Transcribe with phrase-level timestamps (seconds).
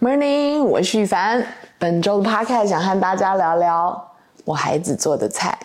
[0.00, 1.44] Morning，我是宇凡。
[1.76, 4.12] 本周的 Podcast 想和大家聊聊
[4.44, 5.58] 我孩子做的菜。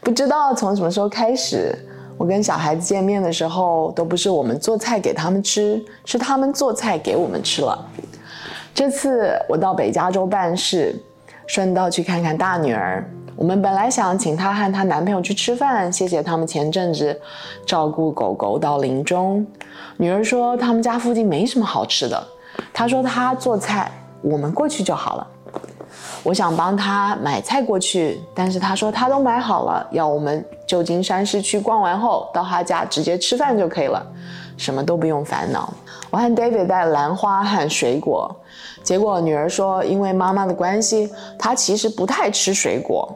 [0.00, 1.76] 不知道从什么时候开始，
[2.16, 7.86] 我跟小孩子见面的时候，都不是我们做菜给他们吃，是他们做菜给我们吃了。
[8.74, 10.98] 这次我到北加州办事，
[11.46, 13.04] 顺道去看看大女儿。
[13.40, 17.18] 我们本来想请她和她男朋友去吃饭，谢谢他们前阵子
[17.64, 19.44] 照顾狗狗到临终。
[19.96, 22.22] 女儿说他们家附近没什么好吃的，
[22.70, 23.90] 她说她做菜，
[24.20, 25.26] 我们过去就好了。
[26.22, 34.06] 我想帮她买菜过去，但是她说她都买好了，要我们旧金山市区逛完后到她家直接吃饭就可以了，
[34.58, 35.72] 什么都不用烦恼。
[36.10, 38.36] 我和 David 带兰花和水果，
[38.82, 43.10] 结果女儿说因为妈妈的关系，她其实不太吃水果。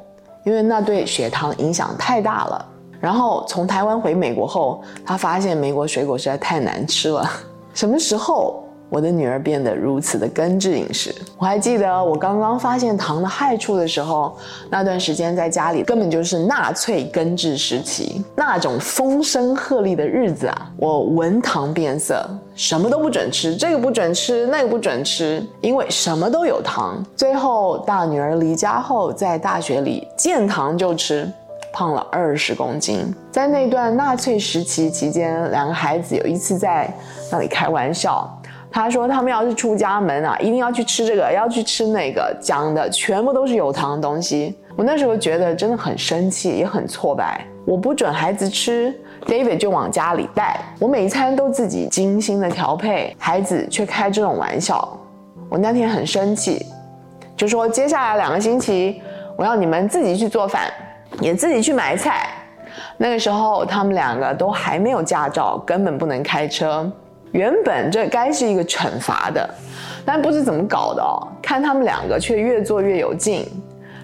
[0.45, 2.67] 因为那对血糖影响太大了。
[3.01, 7.29] 然后从台湾回美国后，他发现美国水果实在太难吃了。
[7.75, 11.13] 什么时候我的女儿变得如此的根治饮食？
[11.37, 14.37] 我还记得我刚刚发现糖的害处的时候，
[14.71, 20.71] 那段时间在家里根本就是纳粹根治时期，那种风声鹤唳的日子啊！
[20.77, 22.25] 我闻糖变色，
[22.55, 27.03] 什么都不准吃，这个不准吃，那个不准吃，因为什么都有糖。
[27.17, 31.29] 最后大女儿离家后，在大学里见糖就吃，
[31.73, 33.13] 胖了二十公斤。
[33.33, 36.93] 在那段纳粹时期期间，两个孩子有一次在
[37.33, 38.31] 那里开玩笑。
[38.75, 47.41] 他说：“他们要是出家门啊，一定要去吃这个，要去吃那个，讲的全部都是有糖的东西。”我那时候觉得真的很生气，也很挫败。
[47.65, 48.93] 我不准孩子吃
[49.27, 50.61] ，David 就往家里带。
[50.81, 54.99] 我每餐都自己精心的调配，孩子却开这种玩笑。
[55.49, 56.67] 我那天很生气，
[57.37, 59.01] 就说接下来两个星期，
[59.37, 60.65] 我要你们自己去做饭，
[61.21, 62.27] 也自己去买菜。
[62.97, 66.91] 那个时候他们两个都还没有驾照，根本不能开车。
[67.35, 69.55] 原本这该是一个惩罚的，
[70.05, 73.45] 但不知怎么搞的哦，看他们两个却越做越有劲。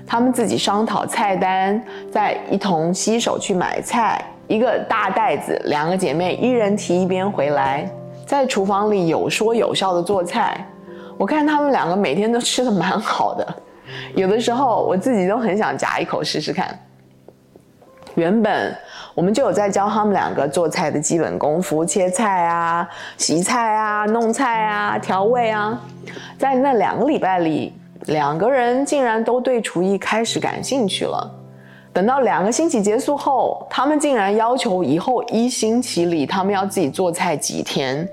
[0.05, 1.81] 他们自己商讨菜单，
[2.11, 7.89] 再一同洗手去买菜，一个大袋子，两个姐妹一人提一边回来，
[8.27, 10.67] 在厨房里有说有笑的做菜。
[11.17, 13.47] 我看他们两个每天都吃的蛮好的，
[14.17, 16.77] 有的时候我自己都很想夹一口试试看。
[18.15, 18.77] 原本。
[19.13, 25.79] 我们就有在教他们两个做菜的基本功夫，切菜啊、洗菜啊、弄菜啊、调味啊。
[26.39, 27.75] 在那两个礼拜里，
[28.07, 31.31] 两个人竟然都对厨艺开始感兴趣了。
[31.93, 38.09] 等到两个星期结束后，他们竟然要求以后一星期里他们要自己做菜几天，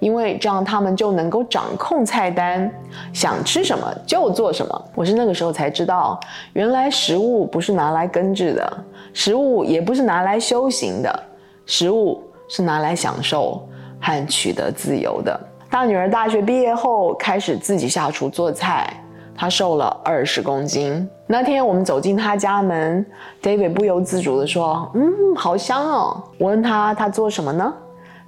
[0.00, 2.70] 因为这样他们就能够掌控菜单，
[3.12, 4.84] 想吃什么就做什么。
[4.94, 6.20] 我是那个时候才知道，
[6.52, 8.84] 原来食物不是拿来根治的，
[9.14, 11.22] 食物也不是拿来修行的，
[11.64, 13.66] 食物是拿来享受
[13.98, 15.40] 和取得自由的。
[15.70, 19.01] 大女儿大学毕业后开始自己下厨做菜。
[19.42, 21.10] 他瘦了二十公斤。
[21.26, 23.04] 那天我们走进他家门
[23.42, 27.74] ，David 不由自主地说：“嗯，好香哦。”我问他：“他做什么呢？”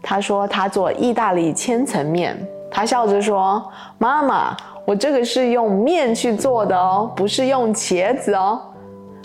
[0.03, 2.37] 他说：“他做意大利千层面。”
[2.69, 3.65] 他笑着说
[3.97, 8.61] ：“妈妈，我这个是用面去做的哦，不是用茄子哦。”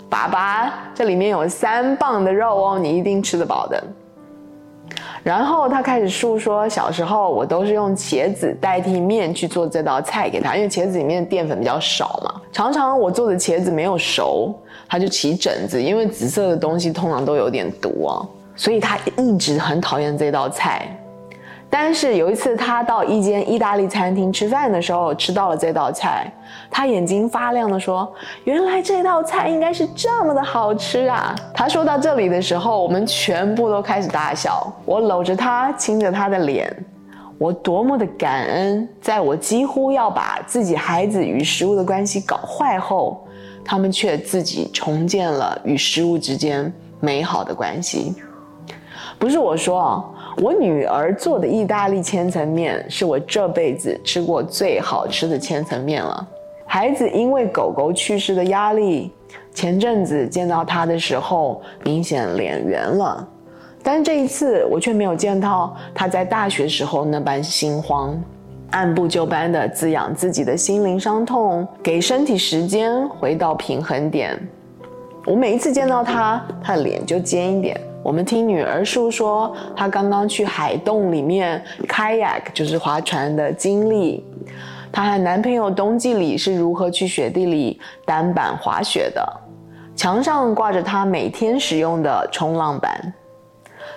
[0.08, 3.82] 爸爸，这里面有三磅的肉哦，你一定吃得饱的。
[5.22, 12.40] 然后他开始诉说，小时候我都是用茄子代替面去做这道菜给他，因为茄子里面的淀粉比较少嘛。
[12.52, 14.54] 常常我做的茄子没有熟，
[14.88, 18.26] 他就起疹子，因为紫色的东西通常都有点毒啊，
[18.56, 20.96] 所以他一直很讨厌这道菜。
[21.72, 26.30] 但是有一次，他到一间意大利餐厅吃饭的时候，吃到了这道菜，
[26.68, 34.70] 他眼睛发亮地说：“原来这道菜应该是这么的好吃啊！”他说到这里的时候，我们全部都开始大笑。
[34.84, 36.76] 我搂着他，亲着他的脸，
[37.38, 43.24] 我多么的感恩，在我几乎要把自己孩子与食物的关系搞坏后，
[43.64, 48.12] 他们却自己重建了与食物之间美好的关系。
[49.20, 50.04] 不是我说啊。
[50.36, 56.26] 我女儿做的意大利千层面是我这辈子吃过最好吃的千层面了。
[56.66, 59.12] 孩子因为狗狗去世的压力，
[59.52, 63.26] 前阵子见到他的时候，明显脸圆了。
[63.82, 68.16] 但这一次我却没有见到他在大学时候那般心慌，
[68.70, 74.38] 按部就班地滋养自己的心灵伤痛，给身体时间回到平衡点。
[75.26, 77.80] 我每一次见到他，他的脸就尖一点。
[78.02, 84.24] 我们听女儿述说，她刚刚去海洞里面 kayak，就是划船的经历。
[84.90, 89.22] 她和男朋友冬季里是如何去雪地里单板滑雪的。
[89.94, 93.12] 墙上挂着她每天使用的冲浪板。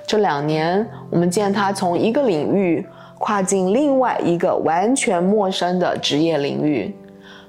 [0.05, 2.85] 这两年，我们见她从一个领域
[3.17, 6.93] 跨进另外一个完全陌生的职业领域。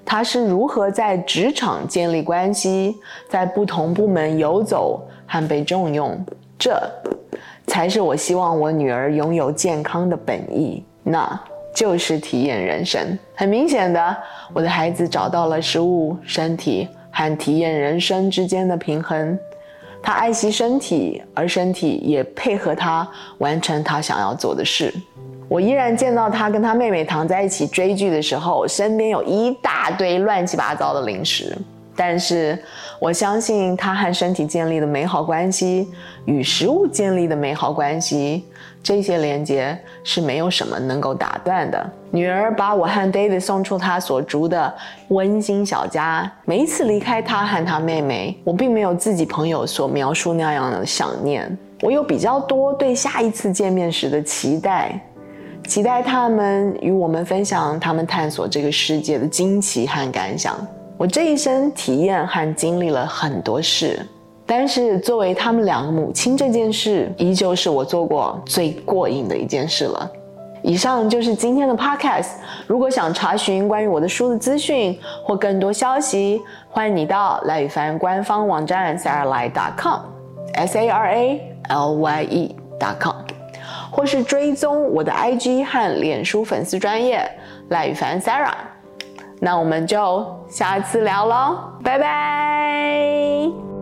[0.06, 2.94] 他是如何在职场建立关系，
[3.26, 6.22] 在不同部门游走和被重用？
[6.64, 6.80] 这
[7.66, 11.38] 才是我希望我女儿拥有健康的本意，那
[11.74, 13.18] 就是体验人生。
[13.34, 14.16] 很明显的，
[14.54, 19.38] 我的孩子找到了食物、身体和体验人生之间的平衡。
[20.02, 23.06] 他爱惜身体，而身体也配合他
[23.36, 24.90] 完成他想要做的事。
[25.50, 31.54] 我依然见到他跟他妹妹躺在一起追剧的时候，身边有一大堆乱七八糟的零食。
[31.96, 32.58] 但是
[32.98, 35.88] 我相信他和身体建立的美好关系，
[36.24, 38.44] 与食物建立的美好关系，
[38.82, 41.90] 这些连接是没有什么能够打断的。
[42.10, 44.72] 女儿把我和 David 送出他所住的
[45.08, 46.30] 温馨小家。
[46.44, 51.56] 每一次离开他和他妹妹，我并没有自己朋友所描述那样的想念。
[51.82, 54.98] 我有比较多对下一次见面时的期待，
[55.66, 60.56] 期待他们与我们分享他们探索这个世界的惊奇和感想。
[60.96, 64.00] 我这一生体验和经历了很多事，
[64.46, 70.10] 但是作为他们两个母亲这件事，依旧是我做过最过瘾的一件事了。
[70.62, 72.30] 以上就是今天的 podcast。
[72.66, 83.16] 如果想查询关于我的书的资讯或更多消息，欢迎你到赖宇凡官方网站 saralye.com，s a r a l y e dot com，
[83.90, 87.28] 或是追踪我的 IG 和脸书粉丝专业
[87.68, 88.54] 赖宇凡 Sarah。
[89.44, 93.73] 那我们就下次聊喽，拜拜。